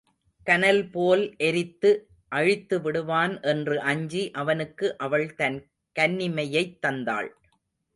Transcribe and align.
கனல் 0.47 0.89
போல் 0.89 1.35
எரித்து 1.37 1.91
அழித்துவிடுவான் 2.31 3.41
என்று 3.41 3.79
அஞ்சி 3.81 4.31
அவனுக்கு 4.31 4.97
அவள் 4.97 5.35
தன் 5.35 5.71
கன்னிமையைத் 5.99 6.77
தந்தாள். 6.87 7.29